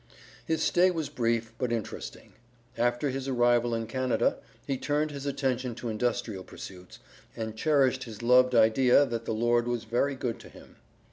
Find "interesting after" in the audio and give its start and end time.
1.71-3.11